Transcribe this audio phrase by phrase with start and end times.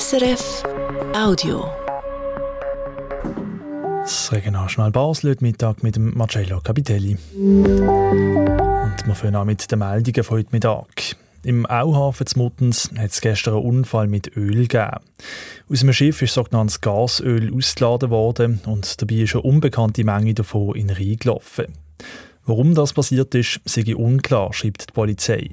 [0.00, 0.62] SRF
[1.14, 1.70] Audio.
[4.02, 7.18] Das Regionaljournal Basel heute Mittag mit Marcello Capitelli.
[7.34, 10.86] Und wir fangen an mit den Meldungen von heute Mittag.
[11.42, 15.00] Im Auhafen zu Muttens hat es gestern einen Unfall mit Öl gegeben.
[15.70, 20.74] Aus einem Schiff ist sogenanntes Gasöl ausgeladen worden und dabei ist eine unbekannte Menge davon
[20.74, 21.66] in den Rhein gelaufen.
[22.46, 25.50] Warum das passiert ist, sei unklar, schreibt die Polizei.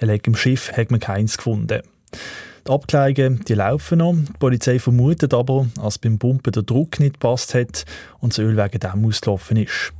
[0.00, 1.82] Ein Leck im Schiff hat man keins gefunden.
[2.66, 4.14] Die Abklärungen die laufen noch.
[4.14, 7.84] Die Polizei vermutet aber, dass beim Pumpen der Druck nicht gepasst hat
[8.18, 9.92] und das Öl wegen dem ausgelaufen ist.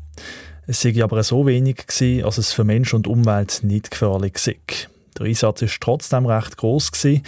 [0.67, 4.57] Es sei aber so wenig gewesen, als es für Mensch und Umwelt nicht gefährlich sei.
[5.17, 7.23] Der Einsatz ist trotzdem recht groß gewesen.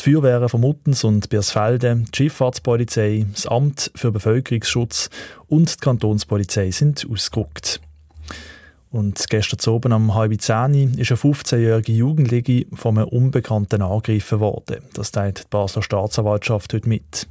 [0.00, 5.10] Die Feuerwehren von Muttens und Bersfelde, die Schifffahrtspolizei, das Amt für Bevölkerungsschutz
[5.48, 7.82] und die Kantonspolizei sind ausgerückt.
[8.90, 14.78] Und gestern oben am halb zehn ist eine 15-jährige Jugendliche von einem Unbekannten angegriffen worden.
[14.94, 17.28] Das teilt die Basler Staatsanwaltschaft heute mit.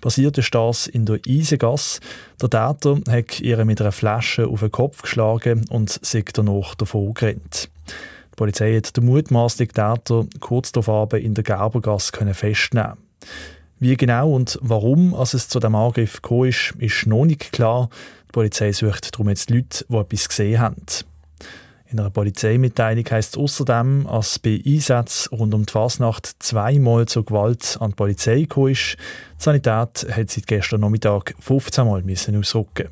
[0.00, 2.00] Passiert ist das in der Eisengasse.
[2.40, 7.12] Der Täter hat ihr mit einer Flasche auf den Kopf geschlagen und sich danach davon
[7.12, 7.68] gerannt.
[7.86, 12.96] Die Polizei hat den mutmaßlichen Täter kurz darauf in der Gerbergasse festnehmen
[13.80, 17.90] Wie genau und warum es zu dem Angriff gekommen ist, ist noch nicht klar.
[18.36, 20.76] Polizei sucht darum jetzt Leute, die etwas gesehen haben.
[21.90, 27.24] In einer Polizeimitteilung heisst es außerdem, dass bei Einsätzen rund um die Fasnacht zweimal zur
[27.24, 28.98] Gewalt an die Polizei gekommen ist.
[29.38, 32.88] Die Sanität hat seit gestern Nachmittag 15 Mal müssen ausrücken.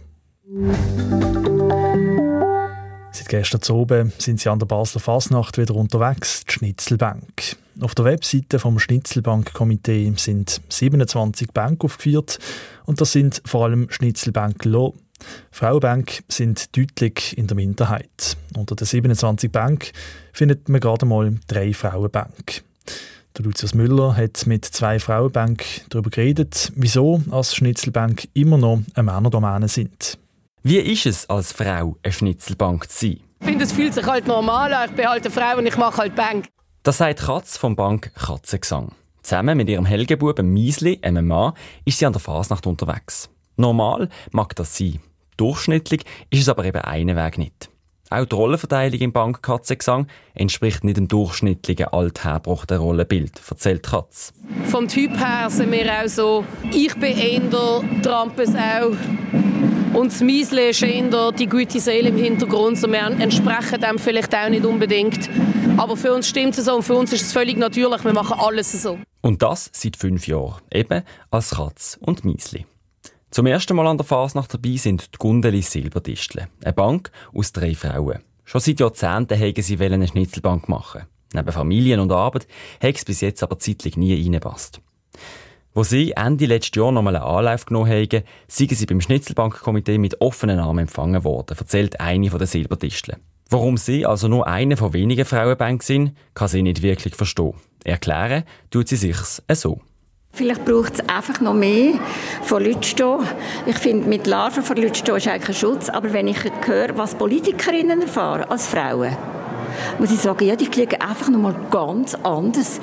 [3.13, 7.59] Seit gestern zu oben sind sie an der Basler Fasnacht wieder unterwegs, die Schnitzelbank.
[7.83, 12.39] Auf der Webseite vom Schnitzelbankkomitee sind 27 Bänke aufgeführt
[12.87, 14.93] und das sind vor allem Schnitzelbänkler,
[15.51, 18.37] Frauenbänke sind deutlich in der Minderheit.
[18.57, 19.91] Unter den 27 Bänken
[20.33, 22.63] findet man gerade mal drei Frauenbänke.
[23.37, 29.03] Der Lucius Müller hat mit zwei Frauenbänken darüber geredet, wieso als Schnitzelbank immer noch eine
[29.05, 30.19] Männerdomäne sind.
[30.63, 33.21] Wie ist es als Frau, eine Schnitzelbank zu sein?
[33.41, 34.89] Ich finde, es fühlt sich halt normal an.
[34.89, 36.47] Ich bin halt eine Frau und ich mache halt Bank.
[36.85, 38.93] Das sagt Katz vom Bank Katzengesang.
[39.23, 41.55] Zusammen mit ihrem Helgebuben Miesli, einem Mann,
[41.85, 43.29] ist sie an der Fasnacht unterwegs.
[43.57, 45.01] Normal mag das sein.
[45.37, 47.71] Durchschnittlich ist es aber eben einen Weg nicht.
[48.11, 54.33] Auch die Rollenverteilung im Bank Katzengesang entspricht nicht dem durchschnittlichen althergebrachten Rollenbild, erzählt Katz.
[54.67, 57.41] Vom Typ her sind wir auch so, ich bin eher
[58.03, 58.93] Trampesau
[59.95, 62.79] und das Miesle ist eher die gute Seele im Hintergrund.
[62.79, 65.31] So wir entsprechen dem vielleicht auch nicht unbedingt.
[65.77, 68.39] Aber für uns stimmt es so und für uns ist es völlig natürlich, wir machen
[68.39, 68.99] alles so.
[69.23, 72.67] Und das seit fünf Jahren, eben als Katz und Miesli.
[73.35, 77.75] Zum ersten Mal an der Fasnacht dabei sind die Gundeli Silberdistle, eine Bank aus drei
[77.75, 78.21] Frauen.
[78.45, 81.03] Schon seit Jahrzehnten haben sie eine Schnitzelbank machen.
[81.33, 82.47] Neben Familien und Arbeit
[82.81, 84.81] hat es bis jetzt aber zeitlich nie reingepasst.
[85.73, 90.21] Wo sie Ende letzten Jahr nochmal einen Anlauf genommen haben, sind sie beim Schnitzelbankkomitee mit
[90.21, 93.19] offenen Armen empfangen worden, erzählt eine von den Silberdisteln.
[93.51, 97.55] Warum sie also nur eine von wenigen Frauenbanken sind, kann sie nicht wirklich verstehen.
[97.83, 99.81] Erklären tut sie sich's so.
[100.37, 101.95] Vielleicht braucht es einfach noch mehr
[102.43, 103.25] von Leuten
[103.67, 105.89] Ich finde, mit Larven von Leuten ist eigentlich ein Schutz.
[105.89, 109.17] Aber wenn ich höre, was Politikerinnen erfahren als Frauen,
[110.01, 112.81] muss ich sagen, ja, die kriegen einfach noch mal ganz anders,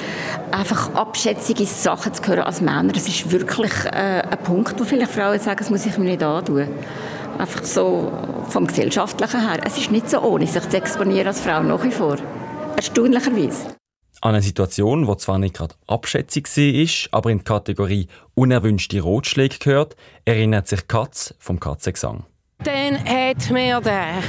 [0.51, 2.93] einfach abschätzige Sachen zu hören als Männer.
[2.93, 6.23] Das ist wirklich äh, ein Punkt, wo vielleicht Frauen sagen, das muss ich mir nicht
[6.23, 6.69] antun.
[7.37, 8.13] Einfach so
[8.47, 9.59] vom Gesellschaftlichen her.
[9.65, 12.15] Es ist nicht so ohne, sich zu exponieren als Frau nach wie vor.
[12.77, 13.80] Erstaunlicherweise.
[14.23, 19.57] An eine Situation, die zwar nicht gerade abschätzig war, aber in die Kategorie unerwünschte Rotschläge
[19.57, 19.95] gehört,
[20.25, 22.25] erinnert sich Katz vom Katzengesang.
[22.63, 24.21] Dann hat mir der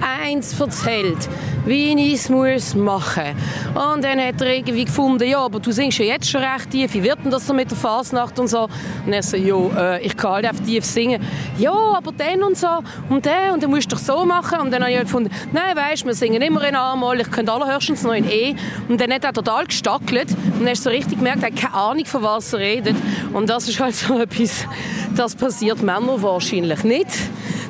[0.00, 1.28] eins erzählt,
[1.66, 3.34] wie ich es muss machen
[3.74, 3.94] muss.
[3.94, 6.94] Und dann hat er irgendwie gefunden, ja, aber du singst ja jetzt schon recht tief,
[6.94, 8.68] wie wird denn das so mit der Fasnacht und so?
[9.04, 11.20] Und er so, ja, äh, ich kann halt einfach tief singen.
[11.58, 12.68] Ja, aber dann und so
[13.08, 14.60] und der und dann musst du doch so machen.
[14.60, 17.52] Und dann habe ich halt gefunden, nein, weißt, wir singen immer in A-Moll, ich könnte
[17.52, 18.54] allerhöchstens noch in E.
[18.88, 21.56] Und dann hat er total gestackelt und dann hast du so richtig gemerkt, er hat
[21.56, 22.96] keine Ahnung, von was er redet.
[23.32, 24.66] Und das ist halt so etwas,
[25.14, 27.08] das passiert Männern wahrscheinlich nicht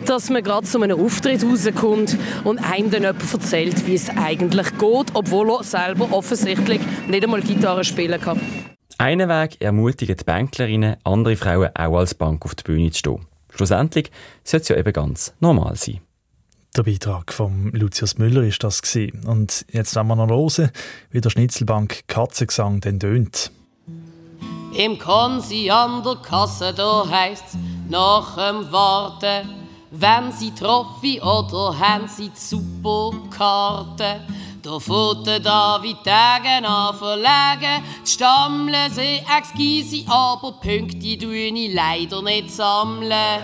[0.07, 4.71] dass man gerade zu einem Auftritt rauskommt und einem dann jemand erzählt, wie es eigentlich
[4.79, 8.41] geht, obwohl er selber offensichtlich nicht einmal Gitarre spielen kann.
[8.99, 13.27] Einen Weg ermutigt die Banklerinnen, andere Frauen auch als Bank auf die Bühne zu stehen.
[13.55, 14.11] Schlussendlich
[14.45, 16.01] sollte es ja eben ganz normal sein.
[16.77, 19.25] Der Beitrag von Lucius Müller ist das gewesen.
[19.27, 20.71] Und jetzt wollen wir noch hören,
[21.11, 23.51] wie der Schnitzelbank Katzengesang denn tönt.
[24.77, 27.57] Im Konsi an der Kasse, da heisst's
[27.89, 29.60] nach dem Warten
[29.91, 34.21] wenn sie Trophy oder haben sie die Superkarte.
[34.63, 37.83] Da fährt der David Tage an verlegen.
[38.05, 43.41] Die Stammeln sind exquise, aber Punkte tue ich leider nicht sammeln.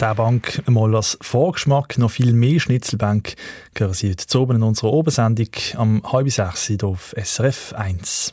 [0.00, 3.34] Der Bank mal als Vorgeschmack noch viel mehr Schnitzelbank
[3.76, 8.32] hören Sie heute oben in unserer Obersendung am halb sechs auf SRF 1.